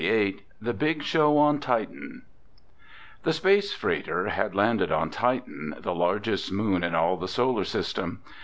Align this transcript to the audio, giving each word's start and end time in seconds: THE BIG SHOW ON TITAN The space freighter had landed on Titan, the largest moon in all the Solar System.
THE 0.59 0.73
BIG 0.75 1.03
SHOW 1.03 1.37
ON 1.37 1.59
TITAN 1.59 2.23
The 3.21 3.33
space 3.33 3.71
freighter 3.71 4.29
had 4.29 4.55
landed 4.55 4.91
on 4.91 5.11
Titan, 5.11 5.75
the 5.79 5.93
largest 5.93 6.51
moon 6.51 6.83
in 6.83 6.95
all 6.95 7.17
the 7.17 7.27
Solar 7.27 7.65
System. 7.65 8.23